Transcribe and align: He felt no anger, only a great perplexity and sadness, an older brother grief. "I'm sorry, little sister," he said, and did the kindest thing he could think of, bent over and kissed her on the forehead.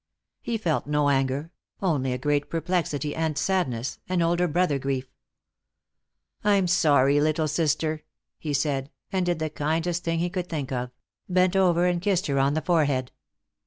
He 0.41 0.57
felt 0.57 0.87
no 0.87 1.09
anger, 1.09 1.51
only 1.79 2.11
a 2.11 2.17
great 2.17 2.49
perplexity 2.49 3.13
and 3.13 3.37
sadness, 3.37 3.99
an 4.09 4.23
older 4.23 4.47
brother 4.47 4.79
grief. 4.79 5.13
"I'm 6.43 6.65
sorry, 6.67 7.21
little 7.21 7.47
sister," 7.47 8.01
he 8.39 8.51
said, 8.55 8.89
and 9.11 9.27
did 9.27 9.37
the 9.37 9.51
kindest 9.51 10.03
thing 10.03 10.17
he 10.17 10.31
could 10.31 10.49
think 10.49 10.71
of, 10.71 10.89
bent 11.29 11.55
over 11.55 11.85
and 11.85 12.01
kissed 12.01 12.25
her 12.25 12.39
on 12.39 12.55
the 12.55 12.63
forehead. 12.63 13.11